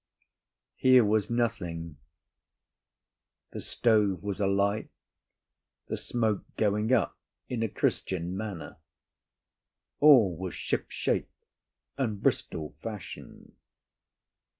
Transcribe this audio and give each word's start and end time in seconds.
Here 0.77 1.05
was 1.05 1.29
nothing: 1.29 1.97
the 3.51 3.61
stove 3.61 4.23
was 4.23 4.41
alight, 4.41 4.89
the 5.89 5.95
smoke 5.95 6.43
going 6.57 6.91
up 6.91 7.15
in 7.49 7.61
a 7.61 7.69
Christian 7.69 8.35
manner; 8.35 8.77
all 9.99 10.35
was 10.35 10.55
shipshape 10.55 11.29
and 11.99 12.19
Bristol 12.19 12.73
fashion. 12.81 13.55